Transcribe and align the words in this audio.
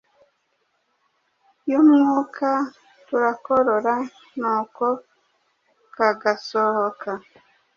yumwuka 1.69 2.49
turakorora 3.07 3.95
nuko 4.39 4.85
kagasohoka. 5.95 7.11